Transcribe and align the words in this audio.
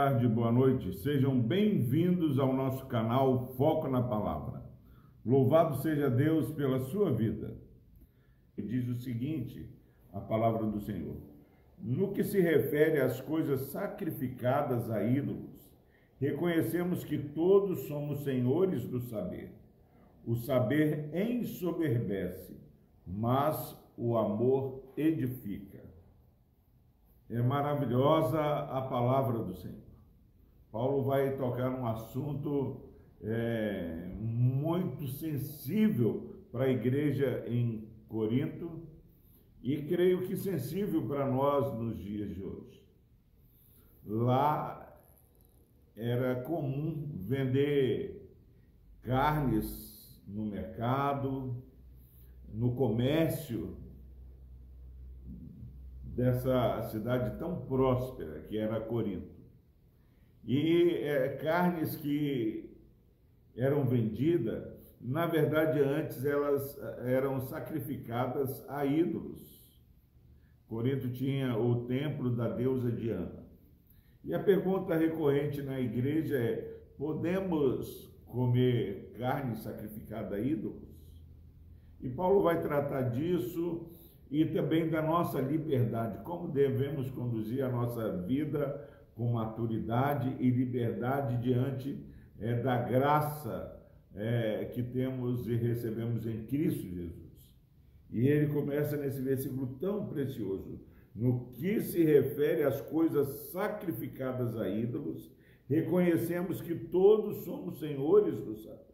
tarde, 0.00 0.26
boa 0.26 0.50
noite. 0.50 0.94
Sejam 0.94 1.38
bem-vindos 1.38 2.38
ao 2.38 2.54
nosso 2.54 2.86
canal 2.86 3.48
Foco 3.58 3.86
na 3.86 4.00
Palavra. 4.00 4.64
Louvado 5.22 5.76
seja 5.82 6.08
Deus 6.08 6.50
pela 6.52 6.78
sua 6.78 7.12
vida. 7.12 7.54
E 8.56 8.62
diz 8.62 8.88
o 8.88 8.94
seguinte, 8.94 9.68
a 10.10 10.18
palavra 10.18 10.64
do 10.64 10.80
Senhor: 10.80 11.18
No 11.78 12.14
que 12.14 12.24
se 12.24 12.40
refere 12.40 12.98
às 12.98 13.20
coisas 13.20 13.72
sacrificadas 13.72 14.90
a 14.90 15.04
ídolos, 15.04 15.70
reconhecemos 16.18 17.04
que 17.04 17.18
todos 17.18 17.80
somos 17.80 18.24
senhores 18.24 18.86
do 18.86 19.00
saber. 19.00 19.52
O 20.26 20.34
saber 20.34 21.10
ensoberbece, 21.14 22.56
mas 23.06 23.76
o 23.98 24.16
amor 24.16 24.82
edifica. 24.96 25.79
É 27.30 27.40
maravilhosa 27.40 28.40
a 28.40 28.82
palavra 28.82 29.38
do 29.38 29.54
Senhor. 29.54 29.78
Paulo 30.72 31.04
vai 31.04 31.36
tocar 31.36 31.70
um 31.70 31.86
assunto 31.86 32.80
é, 33.22 34.08
muito 34.18 35.06
sensível 35.06 36.44
para 36.50 36.64
a 36.64 36.68
igreja 36.68 37.44
em 37.46 37.88
Corinto 38.08 38.82
e 39.62 39.82
creio 39.82 40.26
que 40.26 40.36
sensível 40.36 41.06
para 41.06 41.24
nós 41.30 41.72
nos 41.78 41.96
dias 42.02 42.34
de 42.34 42.42
hoje. 42.42 42.82
Lá 44.04 44.98
era 45.96 46.42
comum 46.42 47.12
vender 47.14 48.34
carnes 49.02 50.20
no 50.26 50.46
mercado, 50.46 51.62
no 52.52 52.74
comércio, 52.74 53.76
dessa 56.14 56.82
cidade 56.90 57.38
tão 57.38 57.64
próspera 57.66 58.40
que 58.42 58.58
era 58.58 58.80
Corinto. 58.80 59.40
E 60.44 60.94
é, 61.02 61.28
carnes 61.36 61.96
que 61.96 62.70
eram 63.56 63.84
vendidas, 63.84 64.96
na 65.00 65.26
verdade, 65.26 65.80
antes 65.80 66.24
elas 66.24 66.78
é, 66.78 67.14
eram 67.14 67.40
sacrificadas 67.40 68.64
a 68.68 68.84
ídolos. 68.84 69.60
Corinto 70.68 71.10
tinha 71.10 71.58
o 71.58 71.86
templo 71.86 72.30
da 72.30 72.48
deusa 72.48 72.90
Diana. 72.90 73.44
E 74.22 74.34
a 74.34 74.38
pergunta 74.38 74.94
recorrente 74.96 75.62
na 75.62 75.80
igreja 75.80 76.36
é: 76.36 76.80
podemos 76.96 78.08
comer 78.26 79.14
carne 79.18 79.56
sacrificada 79.56 80.36
a 80.36 80.40
ídolos? 80.40 80.88
E 82.00 82.08
Paulo 82.08 82.42
vai 82.42 82.60
tratar 82.62 83.10
disso 83.10 83.90
e 84.30 84.44
também 84.44 84.88
da 84.88 85.02
nossa 85.02 85.40
liberdade, 85.40 86.22
como 86.22 86.48
devemos 86.48 87.10
conduzir 87.10 87.64
a 87.64 87.68
nossa 87.68 88.16
vida 88.18 88.88
com 89.16 89.32
maturidade 89.32 90.36
e 90.38 90.48
liberdade 90.48 91.36
diante 91.38 91.98
é, 92.38 92.54
da 92.54 92.78
graça 92.78 93.76
é, 94.14 94.66
que 94.66 94.82
temos 94.82 95.46
e 95.46 95.54
recebemos 95.56 96.26
em 96.26 96.44
Cristo 96.46 96.88
Jesus. 96.88 97.30
E 98.10 98.26
ele 98.26 98.52
começa 98.52 98.96
nesse 98.96 99.20
versículo 99.20 99.78
tão 99.80 100.06
precioso, 100.06 100.80
no 101.14 101.50
que 101.52 101.80
se 101.80 102.04
refere 102.04 102.62
às 102.62 102.80
coisas 102.80 103.50
sacrificadas 103.50 104.56
a 104.56 104.68
ídolos, 104.68 105.30
reconhecemos 105.68 106.60
que 106.60 106.74
todos 106.74 107.44
somos 107.44 107.78
senhores 107.78 108.40
do 108.40 108.56
saber. 108.56 108.89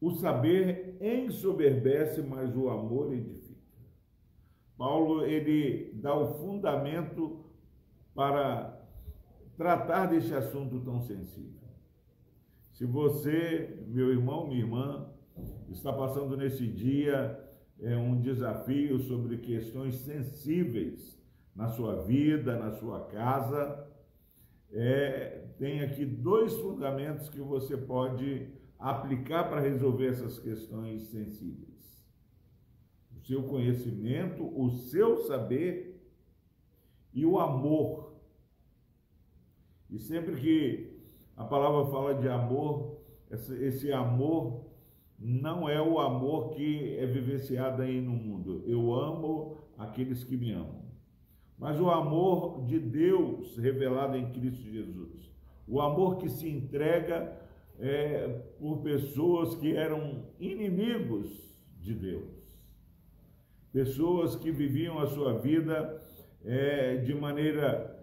O 0.00 0.12
saber 0.12 0.96
ensoberbece, 1.00 2.22
mas 2.22 2.56
o 2.56 2.70
amor 2.70 3.12
edifica. 3.12 3.60
Paulo 4.76 5.26
ele 5.26 5.92
dá 5.94 6.14
o 6.14 6.34
fundamento 6.38 7.44
para 8.14 8.80
tratar 9.56 10.06
deste 10.06 10.32
assunto 10.32 10.80
tão 10.80 11.02
sensível. 11.02 11.68
Se 12.72 12.86
você, 12.86 13.84
meu 13.88 14.10
irmão, 14.10 14.46
minha 14.46 14.60
irmã, 14.60 15.06
está 15.68 15.92
passando 15.92 16.34
nesse 16.34 16.66
dia 16.66 17.38
é, 17.78 17.94
um 17.94 18.20
desafio 18.20 18.98
sobre 19.00 19.36
questões 19.36 19.96
sensíveis 19.96 21.20
na 21.54 21.68
sua 21.68 22.02
vida, 22.02 22.58
na 22.58 22.72
sua 22.72 23.04
casa, 23.06 23.86
é, 24.72 25.44
tem 25.58 25.82
aqui 25.82 26.06
dois 26.06 26.54
fundamentos 26.56 27.28
que 27.28 27.40
você 27.40 27.76
pode 27.76 28.48
aplicar 28.80 29.44
para 29.48 29.60
resolver 29.60 30.08
essas 30.08 30.38
questões 30.38 31.02
sensíveis. 31.04 32.02
O 33.14 33.20
seu 33.20 33.42
conhecimento, 33.42 34.42
o 34.58 34.70
seu 34.70 35.18
saber 35.18 36.02
e 37.12 37.26
o 37.26 37.38
amor. 37.38 38.14
E 39.90 39.98
sempre 39.98 40.34
que 40.36 40.98
a 41.36 41.44
palavra 41.44 41.90
fala 41.90 42.14
de 42.14 42.28
amor, 42.28 43.02
esse 43.30 43.92
amor 43.92 44.64
não 45.18 45.68
é 45.68 45.80
o 45.80 46.00
amor 46.00 46.50
que 46.50 46.96
é 46.96 47.06
vivenciado 47.06 47.82
aí 47.82 48.00
no 48.00 48.12
mundo. 48.12 48.64
Eu 48.66 48.94
amo 48.94 49.58
aqueles 49.76 50.24
que 50.24 50.36
me 50.36 50.52
amam. 50.52 50.80
Mas 51.58 51.78
o 51.78 51.90
amor 51.90 52.64
de 52.64 52.78
Deus 52.78 53.58
revelado 53.58 54.16
em 54.16 54.32
Cristo 54.32 54.62
Jesus. 54.62 55.30
O 55.68 55.80
amor 55.82 56.16
que 56.16 56.30
se 56.30 56.48
entrega 56.48 57.38
é, 57.80 58.28
por 58.58 58.82
pessoas 58.82 59.54
que 59.56 59.74
eram 59.74 60.26
inimigos 60.38 61.50
de 61.80 61.94
Deus, 61.94 62.60
pessoas 63.72 64.36
que 64.36 64.50
viviam 64.50 64.98
a 64.98 65.06
sua 65.06 65.38
vida 65.38 66.02
é, 66.44 66.96
de 66.96 67.14
maneira 67.14 67.98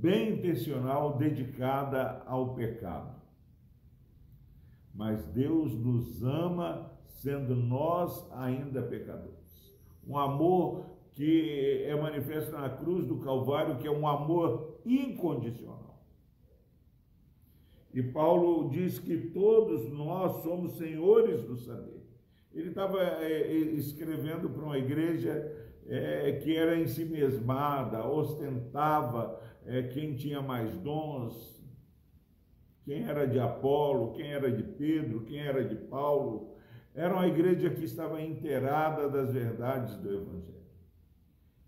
bem 0.00 0.34
intencional, 0.34 1.16
dedicada 1.16 2.22
ao 2.26 2.54
pecado. 2.54 3.16
Mas 4.94 5.26
Deus 5.26 5.74
nos 5.74 6.22
ama 6.22 6.90
sendo 7.06 7.54
nós 7.54 8.30
ainda 8.32 8.82
pecadores. 8.82 9.74
Um 10.06 10.16
amor 10.16 10.86
que 11.12 11.84
é 11.84 11.94
manifesto 12.00 12.52
na 12.52 12.68
cruz 12.68 13.06
do 13.06 13.18
Calvário, 13.18 13.78
que 13.78 13.86
é 13.86 13.90
um 13.90 14.06
amor 14.06 14.80
incondicional. 14.84 15.85
E 17.96 18.02
Paulo 18.02 18.68
diz 18.68 18.98
que 18.98 19.16
todos 19.16 19.90
nós 19.90 20.42
somos 20.42 20.76
senhores 20.76 21.42
do 21.44 21.56
saber. 21.56 22.06
Ele 22.52 22.68
estava 22.68 23.00
é, 23.00 23.50
escrevendo 23.50 24.50
para 24.50 24.62
uma 24.62 24.76
igreja 24.76 25.32
é, 25.86 26.32
que 26.32 26.54
era 26.54 26.78
em 26.78 26.86
si 26.86 27.06
mesmada, 27.06 28.06
ostentava 28.06 29.40
é, 29.64 29.84
quem 29.84 30.14
tinha 30.14 30.42
mais 30.42 30.76
dons, 30.76 31.66
quem 32.84 33.02
era 33.02 33.26
de 33.26 33.38
Apolo, 33.38 34.12
quem 34.12 34.30
era 34.30 34.52
de 34.52 34.62
Pedro, 34.62 35.24
quem 35.24 35.38
era 35.38 35.64
de 35.64 35.76
Paulo. 35.76 36.54
Era 36.94 37.14
uma 37.14 37.26
igreja 37.26 37.70
que 37.70 37.84
estava 37.84 38.20
inteirada 38.20 39.08
das 39.08 39.32
verdades 39.32 39.96
do 39.96 40.12
Evangelho. 40.12 40.66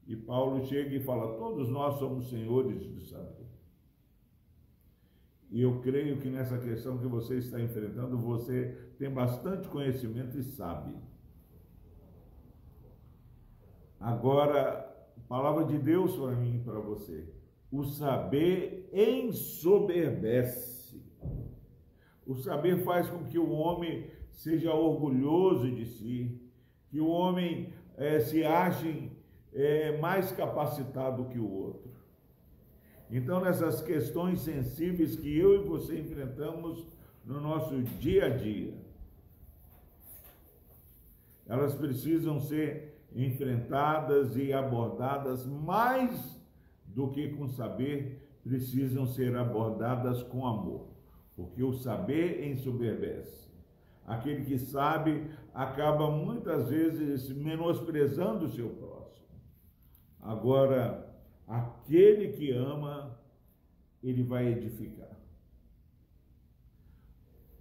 E 0.06 0.15
Paulo 0.15 0.62
chega 0.67 0.94
e 0.94 1.00
fala: 1.00 1.38
todos 1.38 1.71
nós 1.71 1.99
somos 1.99 2.28
senhores 2.28 2.87
do 2.87 3.00
saber. 3.00 3.49
E 5.50 5.62
eu 5.62 5.81
creio 5.81 6.19
que 6.19 6.28
nessa 6.28 6.59
questão 6.59 6.98
que 6.98 7.06
você 7.06 7.38
está 7.38 7.59
enfrentando, 7.60 8.19
você 8.19 8.76
tem 8.98 9.10
bastante 9.10 9.66
conhecimento 9.69 10.38
e 10.38 10.42
sabe. 10.42 10.94
Agora, 13.98 14.94
palavra 15.28 15.64
de 15.64 15.78
Deus 15.78 16.14
para 16.16 16.37
mim 16.37 16.56
e 16.56 16.60
para 16.60 16.78
você. 16.78 17.32
O 17.72 17.82
saber 17.84 18.91
ensoberbece. 18.92 20.78
O 22.26 22.34
saber 22.37 22.84
faz 22.84 23.08
com 23.08 23.25
que 23.25 23.38
o 23.38 23.50
homem 23.50 24.11
seja 24.31 24.75
orgulhoso 24.75 25.70
de 25.75 25.87
si, 25.87 26.40
que 26.90 27.00
o 27.00 27.08
homem 27.08 27.73
é, 27.96 28.20
se 28.20 28.44
ache 28.44 29.11
é, 29.52 29.99
mais 29.99 30.31
capacitado 30.32 31.25
que 31.26 31.38
o 31.38 31.50
outro. 31.50 31.90
Então, 33.10 33.40
nessas 33.40 33.81
questões 33.81 34.40
sensíveis 34.40 35.16
que 35.16 35.37
eu 35.38 35.62
e 35.62 35.66
você 35.66 35.99
enfrentamos 35.99 36.87
no 37.25 37.40
nosso 37.40 37.81
dia 37.82 38.26
a 38.26 38.28
dia, 38.28 38.75
elas 41.46 41.75
precisam 41.75 42.38
ser 42.38 43.02
enfrentadas 43.14 44.37
e 44.37 44.52
abordadas 44.52 45.46
mais 45.46 46.38
do 46.87 47.08
que 47.08 47.31
com 47.31 47.49
saber, 47.49 48.28
precisam 48.44 49.06
ser 49.06 49.34
abordadas 49.37 50.22
com 50.22 50.46
amor, 50.46 50.88
porque 51.34 51.62
o 51.62 51.72
saber 51.72 52.46
ensoberbece. 52.46 53.49
Aquele 54.06 54.44
que 54.44 54.58
sabe 54.58 55.31
acaba 55.54 56.11
muitas 56.11 56.69
vezes 56.69 57.31
menosprezando 57.31 58.46
o 58.46 58.50
seu 58.50 58.70
próximo. 58.70 59.26
Agora, 60.20 61.07
Aquele 61.49 62.33
que 62.33 62.53
ama, 62.53 63.19
ele 64.03 64.23
vai 64.23 64.49
edificar. 64.49 65.19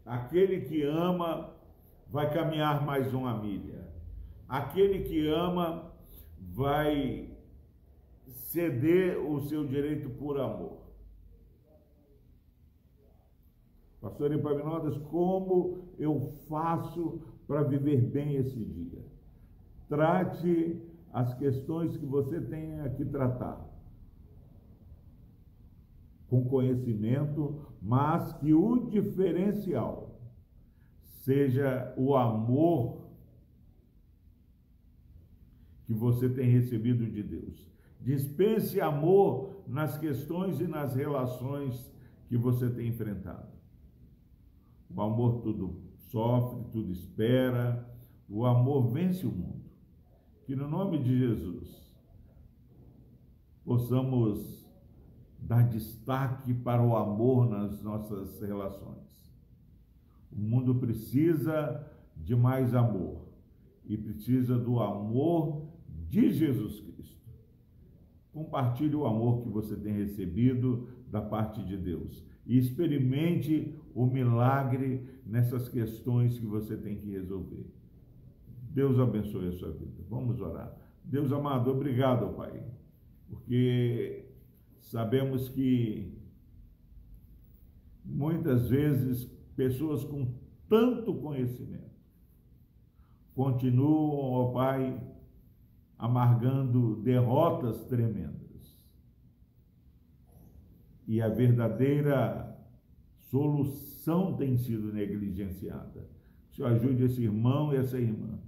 Aquele 0.06 0.62
que 0.62 0.84
ama, 0.84 1.54
vai 2.10 2.34
caminhar 2.34 2.86
mais 2.86 3.14
uma 3.14 3.42
milha. 3.42 3.88
Aquele 4.48 5.06
que 5.06 5.28
ama, 5.28 5.92
vai 6.38 7.30
ceder 8.28 9.18
o 9.20 9.40
seu 9.42 9.66
direito 9.66 10.10
por 10.10 10.40
amor. 10.40 10.80
Pastor 14.02 14.32
Epaminondas, 14.34 14.98
como 15.10 15.94
eu 15.98 16.34
faço 16.48 17.22
para 17.48 17.64
viver 17.64 18.02
bem 18.02 18.36
esse 18.36 18.64
dia? 18.64 19.04
Trate 19.90 20.82
as 21.12 21.34
questões 21.36 21.98
que 21.98 22.06
você 22.06 22.40
tem 22.40 22.80
a 22.82 22.90
que 22.90 23.04
tratar 23.06 23.67
com 26.30 26.44
conhecimento, 26.46 27.62
mas 27.82 28.34
que 28.34 28.54
o 28.54 28.90
diferencial 28.90 30.20
seja 31.24 31.94
o 31.98 32.16
amor 32.16 33.08
que 35.86 35.94
você 35.94 36.30
tem 36.30 36.50
recebido 36.50 37.06
de 37.06 37.24
Deus. 37.24 37.68
Dispense 38.02 38.80
amor 38.82 39.64
nas 39.68 39.98
questões 39.98 40.60
e 40.60 40.68
nas 40.68 40.96
relações 40.96 41.92
que 42.28 42.38
você 42.38 42.70
tem 42.70 42.90
enfrentado. 42.90 43.48
O 44.94 45.02
amor 45.02 45.42
tudo 45.42 45.82
sofre, 46.10 46.64
tudo 46.72 46.92
espera. 46.92 47.90
O 48.30 48.46
amor 48.46 48.88
vence 48.92 49.26
o 49.26 49.32
mundo. 49.32 49.66
Que 50.46 50.56
no 50.56 50.68
nome 50.68 51.02
de 51.02 51.18
Jesus 51.18 51.88
possamos 53.66 54.67
dar 55.48 55.64
destaque 55.64 56.54
para 56.54 56.84
o 56.84 56.96
amor 56.96 57.50
nas 57.50 57.82
nossas 57.82 58.42
relações. 58.42 59.32
O 60.30 60.40
mundo 60.40 60.76
precisa 60.76 61.90
de 62.18 62.36
mais 62.36 62.76
amor 62.76 63.22
e 63.86 63.96
precisa 63.98 64.58
do 64.58 64.82
amor 64.82 65.66
de 66.10 66.32
Jesus 66.32 66.82
Cristo. 66.82 67.32
Compartilhe 68.34 68.96
o 68.96 69.06
amor 69.06 69.42
que 69.42 69.50
você 69.50 69.76
tem 69.78 69.94
recebido 69.94 70.90
da 71.10 71.22
parte 71.22 71.64
de 71.64 71.78
Deus 71.78 72.26
e 72.46 72.58
experimente 72.58 73.74
o 73.96 74.06
milagre 74.06 75.08
nessas 75.26 75.70
questões 75.70 76.38
que 76.38 76.46
você 76.46 76.76
tem 76.76 76.98
que 76.98 77.10
resolver. 77.10 77.66
Deus 78.70 79.00
abençoe 79.00 79.48
a 79.48 79.54
sua 79.54 79.72
vida. 79.72 80.04
Vamos 80.10 80.42
orar. 80.42 80.76
Deus 81.04 81.32
amado, 81.32 81.72
obrigado, 81.72 82.36
Pai, 82.36 82.62
porque 83.30 84.28
sabemos 84.82 85.50
que 85.50 86.18
muitas 88.04 88.70
vezes 88.70 89.26
pessoas 89.56 90.04
com 90.04 90.34
tanto 90.70 91.14
conhecimento 91.16 91.88
continuam, 93.34 94.32
ó 94.32 94.52
Pai, 94.52 95.00
amargando 95.98 96.96
derrotas 96.98 97.84
tremendas. 97.86 98.76
E 101.08 101.22
a 101.22 101.30
verdadeira 101.30 102.58
solução 103.30 104.36
tem 104.36 104.58
sido 104.58 104.92
negligenciada. 104.92 106.10
O 106.52 106.56
Senhor 106.56 106.72
ajude 106.72 107.04
esse 107.04 107.24
irmão 107.24 107.74
e 107.74 107.78
essa 107.78 108.00
irmã 108.00 108.40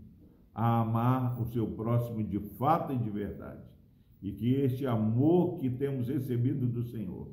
a 0.53 0.81
amar 0.81 1.39
o 1.39 1.45
seu 1.45 1.67
próximo 1.67 2.23
de 2.23 2.39
fato 2.39 2.91
e 2.91 2.97
de 2.97 3.09
verdade. 3.09 3.63
E 4.21 4.31
que 4.31 4.53
este 4.55 4.85
amor 4.85 5.59
que 5.59 5.69
temos 5.69 6.07
recebido 6.07 6.67
do 6.67 6.83
Senhor 6.83 7.29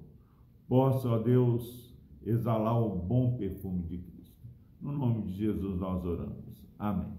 possa, 0.69 1.09
ó 1.09 1.19
Deus, 1.19 1.95
exalar 2.25 2.81
o 2.81 2.97
bom 2.97 3.37
perfume 3.37 3.83
de 3.85 3.99
Cristo. 3.99 4.47
No 4.81 4.93
nome 4.93 5.23
de 5.23 5.33
Jesus 5.33 5.79
nós 5.79 6.05
oramos. 6.05 6.65
Amém. 6.79 7.17